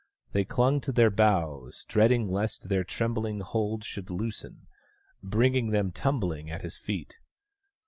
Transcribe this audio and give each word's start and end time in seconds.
They 0.31 0.45
clung 0.45 0.81
to 0.81 0.91
their 0.91 1.11
boughs, 1.11 1.85
dreading 1.87 2.27
lest 2.27 2.69
their 2.69 2.83
trembling 2.83 3.41
hold 3.41 3.83
should 3.83 4.09
loosen, 4.09 4.65
bringing 5.21 5.69
them 5.69 5.91
tumbling 5.91 6.49
at 6.49 6.63
his 6.63 6.75
feet. 6.75 7.19